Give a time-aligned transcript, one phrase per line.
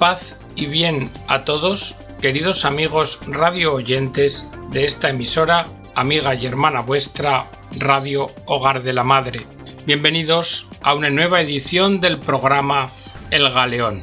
[0.00, 6.80] Paz y bien a todos, queridos amigos radio oyentes de esta emisora, amiga y hermana
[6.80, 9.44] vuestra, Radio Hogar de la Madre.
[9.84, 12.90] Bienvenidos a una nueva edición del programa
[13.30, 14.02] El Galeón.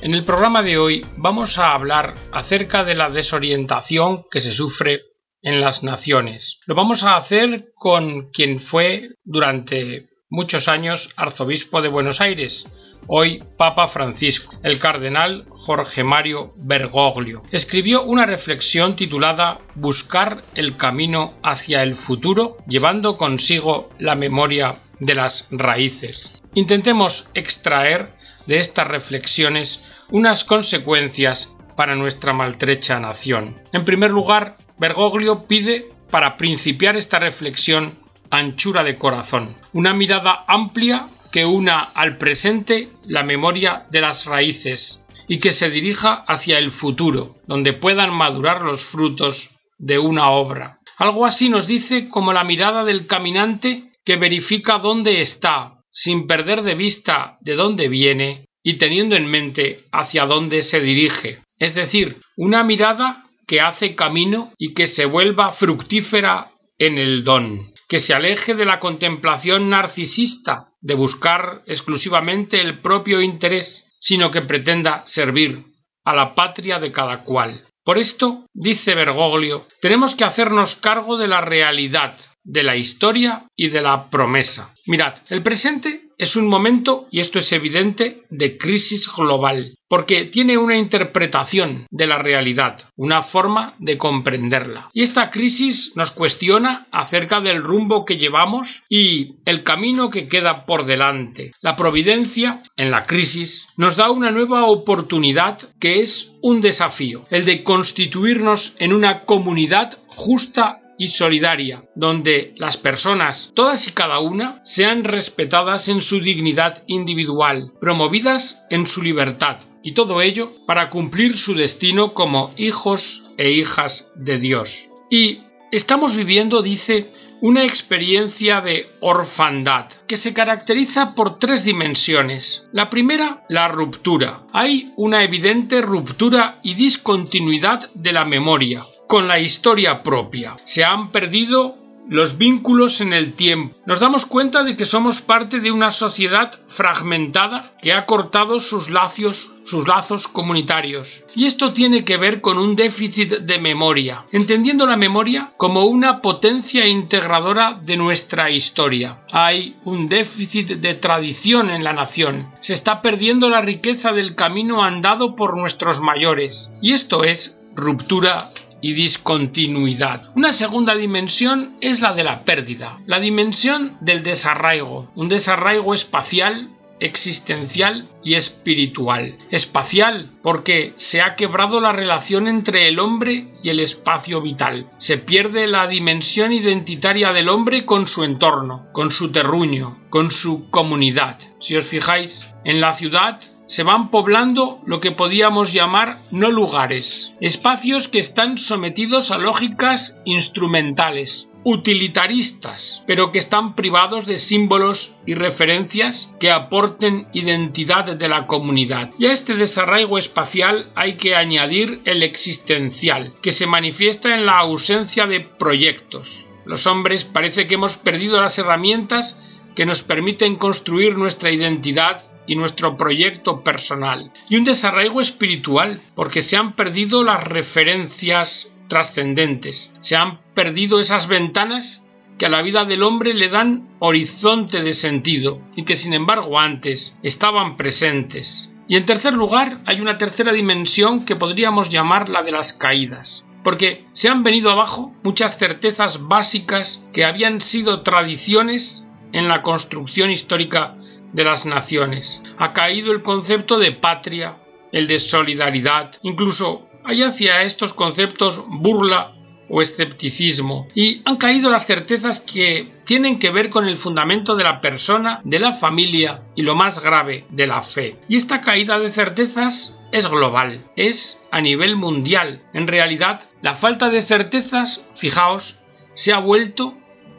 [0.00, 5.02] En el programa de hoy vamos a hablar acerca de la desorientación que se sufre
[5.42, 6.60] en las naciones.
[6.64, 12.66] Lo vamos a hacer con quien fue durante muchos años arzobispo de Buenos Aires,
[13.06, 17.42] hoy Papa Francisco, el cardenal Jorge Mario Bergoglio.
[17.52, 25.14] Escribió una reflexión titulada Buscar el camino hacia el futuro, llevando consigo la memoria de
[25.14, 26.42] las raíces.
[26.54, 28.10] Intentemos extraer
[28.46, 33.62] de estas reflexiones unas consecuencias para nuestra maltrecha nación.
[33.72, 38.03] En primer lugar, Bergoglio pide para principiar esta reflexión
[38.38, 45.04] anchura de corazón, una mirada amplia que una al presente la memoria de las raíces
[45.26, 50.78] y que se dirija hacia el futuro, donde puedan madurar los frutos de una obra.
[50.96, 56.62] Algo así nos dice como la mirada del caminante que verifica dónde está, sin perder
[56.62, 61.40] de vista de dónde viene y teniendo en mente hacia dónde se dirige.
[61.58, 67.73] Es decir, una mirada que hace camino y que se vuelva fructífera en el don
[67.94, 74.42] que se aleje de la contemplación narcisista, de buscar exclusivamente el propio interés, sino que
[74.42, 75.62] pretenda servir
[76.04, 77.64] a la patria de cada cual.
[77.84, 83.68] Por esto, dice Bergoglio, tenemos que hacernos cargo de la realidad, de la historia y
[83.68, 84.74] de la promesa.
[84.86, 90.58] Mirad, el presente es un momento, y esto es evidente, de crisis global, porque tiene
[90.58, 94.88] una interpretación de la realidad, una forma de comprenderla.
[94.92, 100.66] Y esta crisis nos cuestiona acerca del rumbo que llevamos y el camino que queda
[100.66, 101.52] por delante.
[101.60, 107.44] La providencia, en la crisis, nos da una nueva oportunidad que es un desafío, el
[107.44, 114.60] de constituirnos en una comunidad justa y solidaria, donde las personas, todas y cada una,
[114.64, 121.36] sean respetadas en su dignidad individual, promovidas en su libertad, y todo ello para cumplir
[121.36, 124.90] su destino como hijos e hijas de Dios.
[125.10, 132.66] Y estamos viviendo, dice, una experiencia de orfandad que se caracteriza por tres dimensiones.
[132.72, 134.42] La primera, la ruptura.
[134.52, 140.56] Hay una evidente ruptura y discontinuidad de la memoria con la historia propia.
[140.64, 141.76] Se han perdido
[142.08, 143.76] los vínculos en el tiempo.
[143.86, 148.90] Nos damos cuenta de que somos parte de una sociedad fragmentada que ha cortado sus
[148.90, 151.24] lazos, sus lazos comunitarios.
[151.34, 156.20] Y esto tiene que ver con un déficit de memoria, entendiendo la memoria como una
[156.20, 159.22] potencia integradora de nuestra historia.
[159.32, 162.50] Hay un déficit de tradición en la nación.
[162.60, 166.72] Se está perdiendo la riqueza del camino andado por nuestros mayores.
[166.82, 168.50] Y esto es ruptura
[168.84, 170.30] y discontinuidad.
[170.36, 176.68] Una segunda dimensión es la de la pérdida, la dimensión del desarraigo, un desarraigo espacial
[177.00, 179.38] existencial y espiritual.
[179.50, 184.90] Espacial, porque se ha quebrado la relación entre el hombre y el espacio vital.
[184.98, 190.68] Se pierde la dimensión identitaria del hombre con su entorno, con su terruño, con su
[190.68, 191.38] comunidad.
[191.58, 193.40] Si os fijáis, en la ciudad
[193.74, 200.20] se van poblando lo que podíamos llamar no lugares, espacios que están sometidos a lógicas
[200.24, 208.46] instrumentales, utilitaristas, pero que están privados de símbolos y referencias que aporten identidad de la
[208.46, 209.10] comunidad.
[209.18, 214.58] Y a este desarraigo espacial hay que añadir el existencial, que se manifiesta en la
[214.58, 216.48] ausencia de proyectos.
[216.64, 219.36] Los hombres parece que hemos perdido las herramientas
[219.74, 224.32] que nos permiten construir nuestra identidad y nuestro proyecto personal.
[224.48, 231.26] Y un desarraigo espiritual, porque se han perdido las referencias trascendentes, se han perdido esas
[231.26, 232.04] ventanas
[232.38, 236.58] que a la vida del hombre le dan horizonte de sentido y que sin embargo
[236.58, 238.70] antes estaban presentes.
[238.88, 243.44] Y en tercer lugar hay una tercera dimensión que podríamos llamar la de las caídas
[243.64, 250.30] porque se han venido abajo muchas certezas básicas que habían sido tradiciones en la construcción
[250.30, 250.96] histórica
[251.32, 252.42] de las naciones.
[252.58, 254.56] Ha caído el concepto de patria,
[254.92, 259.34] el de solidaridad, incluso hay hacia estos conceptos burla
[259.68, 264.64] o escepticismo y han caído las certezas que tienen que ver con el fundamento de
[264.64, 268.16] la persona, de la familia y lo más grave, de la fe.
[268.28, 272.62] Y esta caída de certezas es global, es a nivel mundial.
[272.72, 275.80] En realidad, la falta de certezas, fijaos,
[276.14, 276.94] se ha vuelto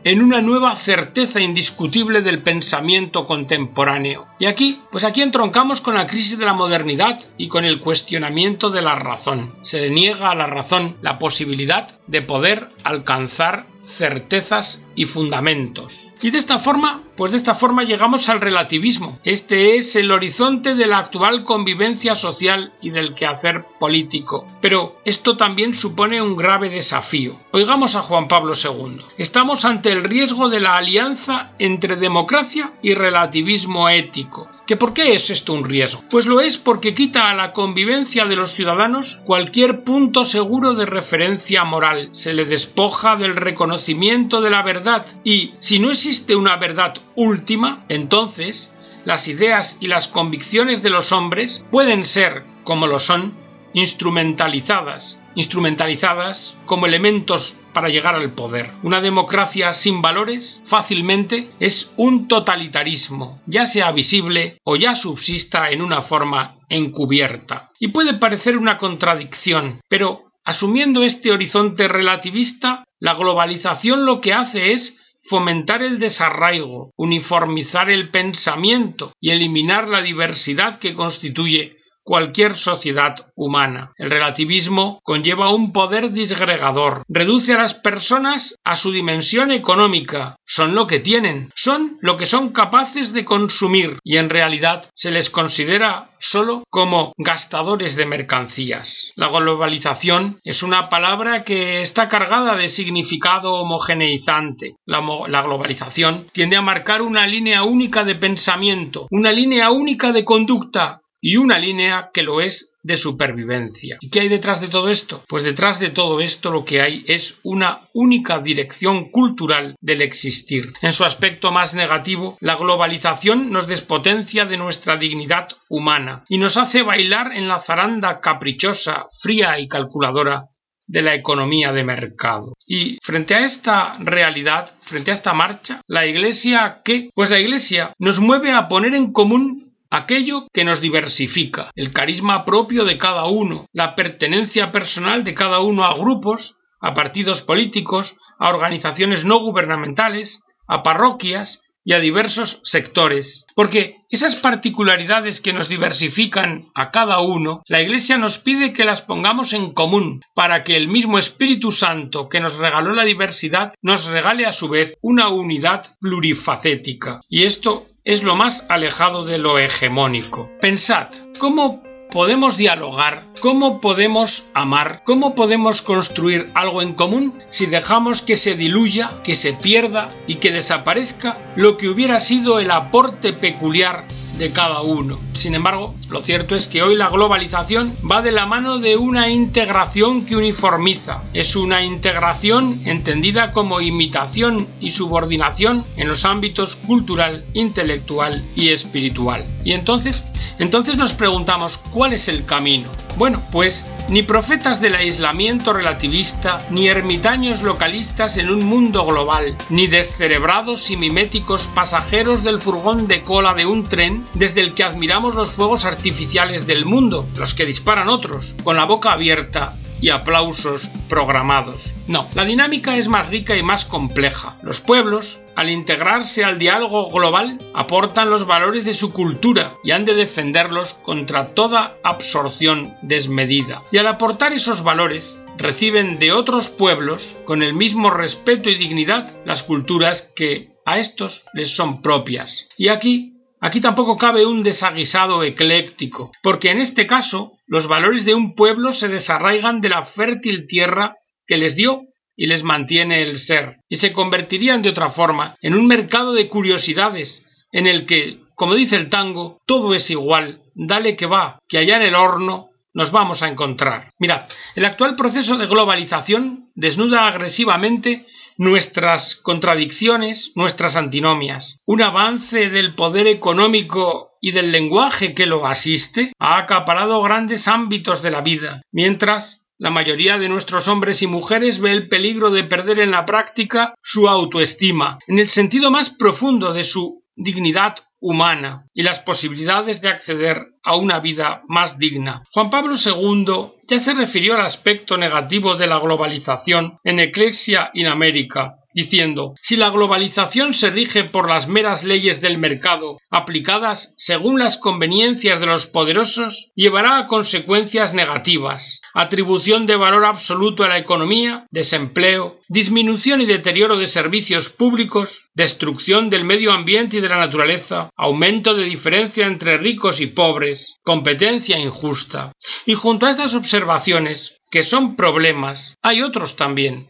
[0.05, 4.27] en una nueva certeza indiscutible del pensamiento contemporáneo.
[4.37, 8.69] Y aquí, pues aquí entroncamos con la crisis de la modernidad y con el cuestionamiento
[8.69, 9.55] de la razón.
[9.63, 16.11] Se niega a la razón la posibilidad de poder alcanzar certezas y fundamentos.
[16.21, 19.19] Y de esta forma, pues de esta forma llegamos al relativismo.
[19.23, 24.47] Este es el horizonte de la actual convivencia social y del quehacer político.
[24.61, 27.39] Pero esto también supone un grave desafío.
[27.51, 29.01] Oigamos a Juan Pablo II.
[29.17, 34.49] Estamos ante el riesgo de la alianza entre democracia y relativismo ético.
[34.65, 36.03] ¿Que por qué es esto un riesgo?
[36.09, 40.87] Pues lo es porque quita a la convivencia de los ciudadanos cualquier punto seguro de
[40.87, 42.09] referencia moral.
[42.13, 47.85] Se le despoja del reconocimiento de la verdad y si no existe una verdad última,
[47.89, 48.71] entonces
[49.05, 53.33] las ideas y las convicciones de los hombres pueden ser, como lo son,
[53.73, 58.71] instrumentalizadas, instrumentalizadas como elementos para llegar al poder.
[58.83, 65.81] Una democracia sin valores fácilmente es un totalitarismo, ya sea visible o ya subsista en
[65.81, 67.71] una forma encubierta.
[67.79, 74.71] Y puede parecer una contradicción, pero asumiendo este horizonte relativista, la globalización lo que hace
[74.71, 83.33] es fomentar el desarraigo, uniformizar el pensamiento y eliminar la diversidad que constituye cualquier sociedad
[83.35, 83.91] humana.
[83.97, 90.75] El relativismo conlleva un poder disgregador, reduce a las personas a su dimensión económica, son
[90.75, 95.31] lo que tienen, son lo que son capaces de consumir y en realidad se les
[95.31, 99.11] considera solo como gastadores de mercancías.
[99.15, 104.75] La globalización es una palabra que está cargada de significado homogeneizante.
[104.85, 110.25] La, la, globalización tiende a marcar una línea única de pensamiento, una línea única de
[110.25, 113.97] conducta, y una línea que lo es de supervivencia.
[113.99, 115.23] ¿Y qué hay detrás de todo esto?
[115.27, 120.71] Pues detrás de todo esto lo que hay es una única dirección cultural del existir.
[120.83, 126.57] En su aspecto más negativo, la globalización nos despotencia de nuestra dignidad humana y nos
[126.57, 130.49] hace bailar en la zaranda caprichosa, fría y calculadora
[130.87, 132.53] de la economía de mercado.
[132.67, 137.09] Y frente a esta realidad, frente a esta marcha, la Iglesia, ¿qué?
[137.15, 139.64] Pues la Iglesia nos mueve a poner en común
[139.95, 145.59] aquello que nos diversifica, el carisma propio de cada uno, la pertenencia personal de cada
[145.59, 152.61] uno a grupos, a partidos políticos, a organizaciones no gubernamentales, a parroquias y a diversos
[152.63, 153.45] sectores.
[153.55, 159.01] Porque esas particularidades que nos diversifican a cada uno, la Iglesia nos pide que las
[159.01, 164.05] pongamos en común para que el mismo Espíritu Santo que nos regaló la diversidad nos
[164.05, 167.21] regale a su vez una unidad plurifacética.
[167.29, 170.51] Y esto es lo más alejado de lo hegemónico.
[170.61, 171.07] Pensad,
[171.39, 171.81] ¿cómo
[172.11, 173.23] podemos dialogar?
[173.41, 175.01] ¿Cómo podemos amar?
[175.03, 180.35] ¿Cómo podemos construir algo en común si dejamos que se diluya, que se pierda y
[180.35, 184.05] que desaparezca lo que hubiera sido el aporte peculiar
[184.37, 185.19] de cada uno.
[185.33, 189.29] Sin embargo, lo cierto es que hoy la globalización va de la mano de una
[189.29, 191.23] integración que uniformiza.
[191.33, 199.45] Es una integración entendida como imitación y subordinación en los ámbitos cultural, intelectual y espiritual.
[199.63, 200.23] Y entonces,
[200.59, 202.89] entonces nos preguntamos, ¿cuál es el camino?
[203.33, 210.91] Pues ni profetas del aislamiento relativista, ni ermitaños localistas en un mundo global, ni descerebrados
[210.91, 215.51] y miméticos pasajeros del furgón de cola de un tren desde el que admiramos los
[215.51, 221.93] fuegos artificiales del mundo, los que disparan otros, con la boca abierta y aplausos programados.
[222.07, 224.55] No, la dinámica es más rica y más compleja.
[224.63, 230.05] Los pueblos, al integrarse al diálogo global, aportan los valores de su cultura y han
[230.05, 233.81] de defenderlos contra toda absorción desmedida.
[233.91, 239.33] Y al aportar esos valores, reciben de otros pueblos, con el mismo respeto y dignidad,
[239.45, 242.67] las culturas que a estos les son propias.
[242.77, 248.35] Y aquí Aquí tampoco cabe un desaguisado ecléctico, porque en este caso los valores de
[248.35, 251.15] un pueblo se desarraigan de la fértil tierra
[251.47, 252.03] que les dio
[252.35, 256.47] y les mantiene el ser, y se convertirían de otra forma en un mercado de
[256.49, 261.77] curiosidades, en el que, como dice el tango, todo es igual, dale que va, que
[261.77, 264.11] allá en el horno nos vamos a encontrar.
[264.19, 264.43] Mirad,
[264.75, 268.25] el actual proceso de globalización desnuda agresivamente
[268.57, 271.77] nuestras contradicciones, nuestras antinomias.
[271.85, 278.21] Un avance del poder económico y del lenguaje que lo asiste ha acaparado grandes ámbitos
[278.21, 282.63] de la vida, mientras la mayoría de nuestros hombres y mujeres ve el peligro de
[282.63, 288.87] perder en la práctica su autoestima, en el sentido más profundo de su dignidad humana
[288.91, 292.41] y las posibilidades de acceder a una vida más digna.
[292.51, 298.07] Juan Pablo II ya se refirió al aspecto negativo de la globalización en Ecclesia in
[298.07, 304.57] America diciendo si la globalización se rige por las meras leyes del mercado aplicadas según
[304.57, 310.97] las conveniencias de los poderosos, llevará a consecuencias negativas, atribución de valor absoluto a la
[310.97, 317.37] economía, desempleo, disminución y deterioro de servicios públicos, destrucción del medio ambiente y de la
[317.37, 322.53] naturaleza, aumento de diferencia entre ricos y pobres, competencia injusta.
[322.85, 327.09] Y junto a estas observaciones, que son problemas, hay otros también.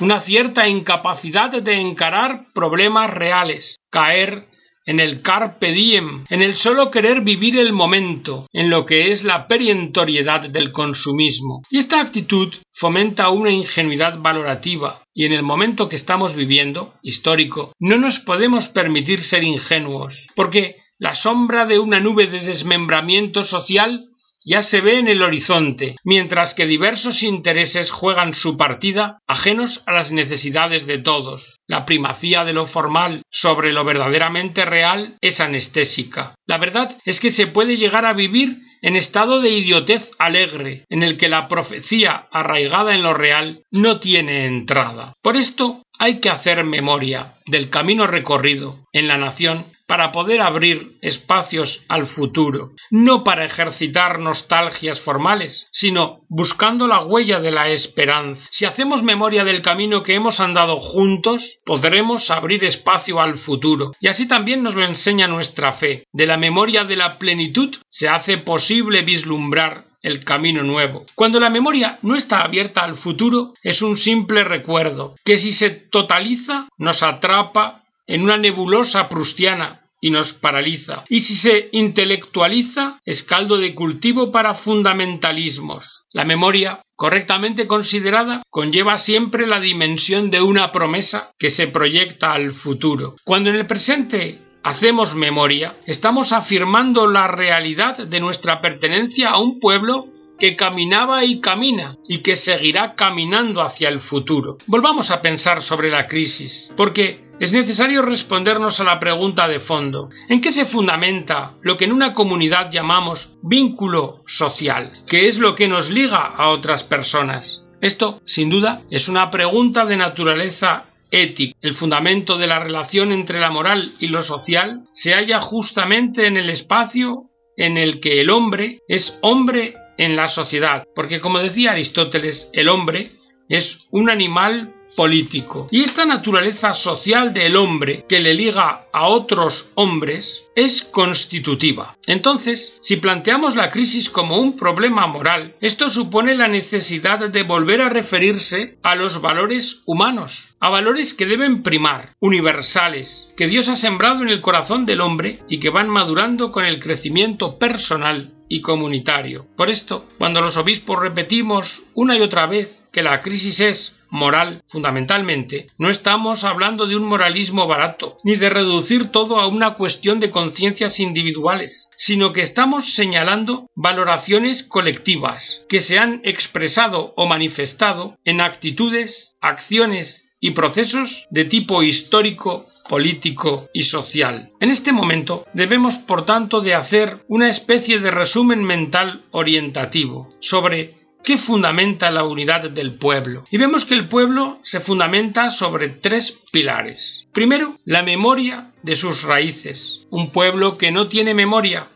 [0.00, 4.46] Una cierta incapacidad de encarar problemas reales, caer
[4.88, 9.22] en el carpe diem, en el solo querer vivir el momento, en lo que es
[9.22, 11.62] la perientoriedad del consumismo.
[11.68, 17.72] Y esta actitud fomenta una ingenuidad valorativa, y en el momento que estamos viviendo, histórico,
[17.78, 24.07] no nos podemos permitir ser ingenuos, porque la sombra de una nube de desmembramiento social
[24.48, 29.92] ya se ve en el horizonte, mientras que diversos intereses juegan su partida ajenos a
[29.92, 31.56] las necesidades de todos.
[31.66, 36.34] La primacía de lo formal sobre lo verdaderamente real es anestésica.
[36.46, 41.02] La verdad es que se puede llegar a vivir en estado de idiotez alegre, en
[41.02, 45.12] el que la profecía arraigada en lo real no tiene entrada.
[45.20, 50.98] Por esto hay que hacer memoria del camino recorrido en la nación para poder abrir
[51.00, 58.46] espacios al futuro, no para ejercitar nostalgias formales, sino buscando la huella de la esperanza.
[58.50, 63.92] Si hacemos memoria del camino que hemos andado juntos, podremos abrir espacio al futuro.
[63.98, 66.04] Y así también nos lo enseña nuestra fe.
[66.12, 71.06] De la memoria de la plenitud se hace posible vislumbrar el camino nuevo.
[71.14, 75.70] Cuando la memoria no está abierta al futuro, es un simple recuerdo, que si se
[75.70, 81.04] totaliza nos atrapa en una nebulosa prustiana y nos paraliza.
[81.08, 86.06] Y si se intelectualiza, es caldo de cultivo para fundamentalismos.
[86.12, 92.52] La memoria, correctamente considerada, conlleva siempre la dimensión de una promesa que se proyecta al
[92.52, 93.16] futuro.
[93.24, 99.60] Cuando en el presente hacemos memoria, estamos afirmando la realidad de nuestra pertenencia a un
[99.60, 104.58] pueblo que caminaba y camina y que seguirá caminando hacia el futuro.
[104.66, 110.08] Volvamos a pensar sobre la crisis, porque es necesario respondernos a la pregunta de fondo.
[110.28, 114.92] ¿En qué se fundamenta lo que en una comunidad llamamos vínculo social?
[115.06, 117.68] ¿Qué es lo que nos liga a otras personas?
[117.80, 121.56] Esto, sin duda, es una pregunta de naturaleza ética.
[121.62, 126.36] El fundamento de la relación entre la moral y lo social se halla justamente en
[126.36, 131.72] el espacio en el que el hombre es hombre en la sociedad, porque como decía
[131.72, 133.10] Aristóteles, el hombre
[133.48, 135.68] es un animal político.
[135.70, 141.96] Y esta naturaleza social del hombre que le liga a otros hombres es constitutiva.
[142.06, 147.82] Entonces, si planteamos la crisis como un problema moral, esto supone la necesidad de volver
[147.82, 153.76] a referirse a los valores humanos, a valores que deben primar, universales, que Dios ha
[153.76, 158.60] sembrado en el corazón del hombre y que van madurando con el crecimiento personal y
[158.62, 159.46] comunitario.
[159.56, 164.64] Por esto, cuando los obispos repetimos una y otra vez que la crisis es moral
[164.66, 170.18] fundamentalmente, no estamos hablando de un moralismo barato, ni de reducir todo a una cuestión
[170.18, 178.18] de conciencias individuales, sino que estamos señalando valoraciones colectivas que se han expresado o manifestado
[178.24, 184.50] en actitudes, acciones y procesos de tipo histórico político y social.
[184.58, 190.97] En este momento debemos, por tanto, de hacer una especie de resumen mental orientativo sobre
[191.22, 193.44] qué fundamenta la unidad del pueblo.
[193.50, 197.28] Y vemos que el pueblo se fundamenta sobre tres pilares.
[197.32, 200.06] Primero, la memoria de sus raíces.
[200.10, 201.88] Un pueblo que no tiene memoria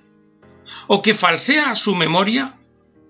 [0.86, 2.54] o que falsea su memoria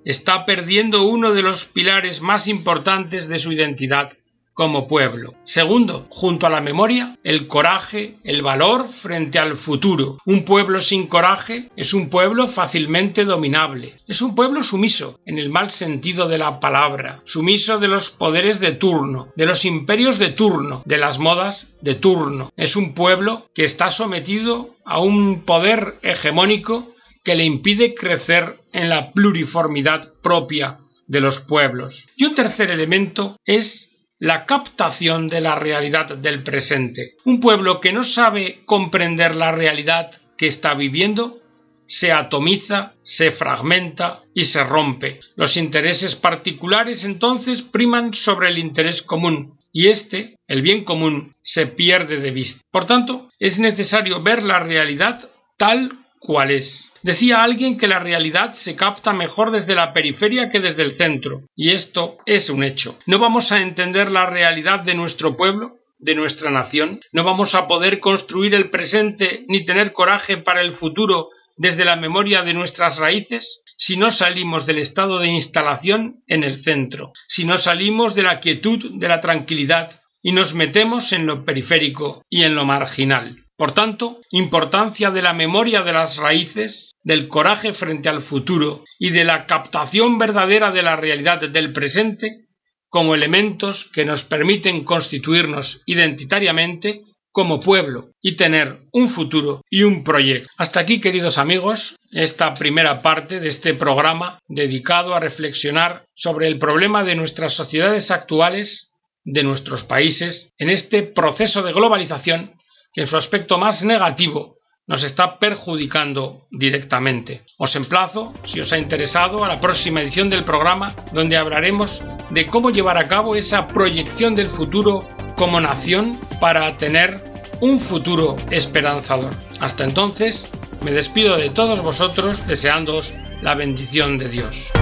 [0.05, 4.13] está perdiendo uno de los pilares más importantes de su identidad
[4.55, 5.35] como pueblo.
[5.45, 10.19] Segundo, junto a la memoria, el coraje, el valor frente al futuro.
[10.25, 13.95] Un pueblo sin coraje es un pueblo fácilmente dominable.
[14.07, 18.61] Es un pueblo sumiso, en el mal sentido de la palabra, sumiso de los poderes
[18.61, 22.53] de turno, de los imperios de turno, de las modas de turno.
[22.57, 26.93] Es un pueblo que está sometido a un poder hegemónico
[27.25, 32.09] que le impide crecer en la pluriformidad propia de los pueblos.
[32.17, 33.92] Y un tercer elemento es
[34.23, 37.15] la captación de la realidad del presente.
[37.25, 41.41] Un pueblo que no sabe comprender la realidad que está viviendo
[41.87, 45.19] se atomiza, se fragmenta y se rompe.
[45.35, 51.67] Los intereses particulares entonces priman sobre el interés común y este, el bien común, se
[51.67, 52.63] pierde de vista.
[52.71, 56.91] Por tanto, es necesario ver la realidad tal cual es.
[57.03, 61.43] Decía alguien que la realidad se capta mejor desde la periferia que desde el centro,
[61.57, 62.99] y esto es un hecho.
[63.07, 65.79] ¿No vamos a entender la realidad de nuestro pueblo?
[66.03, 67.01] de nuestra nación?
[67.13, 71.97] ¿No vamos a poder construir el presente ni tener coraje para el futuro desde la
[71.97, 73.63] memoria de nuestras raíces?
[73.79, 78.41] Si no salimos del estado de instalación en el centro, si no salimos de la
[78.41, 83.42] quietud, de la tranquilidad, y nos metemos en lo periférico y en lo marginal.
[83.57, 89.11] Por tanto, importancia de la memoria de las raíces, del coraje frente al futuro y
[89.11, 92.47] de la captación verdadera de la realidad del presente
[92.89, 100.05] como elementos que nos permiten constituirnos identitariamente como pueblo y tener un futuro y un
[100.05, 100.49] proyecto.
[100.59, 106.59] Hasta aquí, queridos amigos, esta primera parte de este programa dedicado a reflexionar sobre el
[106.59, 108.93] problema de nuestras sociedades actuales,
[109.25, 112.61] de nuestros países, en este proceso de globalización
[112.93, 117.45] que en su aspecto más negativo nos está perjudicando directamente.
[117.57, 122.47] Os emplazo, si os ha interesado, a la próxima edición del programa donde hablaremos de
[122.47, 127.23] cómo llevar a cabo esa proyección del futuro como nación para tener
[127.61, 129.31] un futuro esperanzador.
[129.61, 130.51] Hasta entonces,
[130.83, 134.73] me despido de todos vosotros deseándoos la bendición de Dios.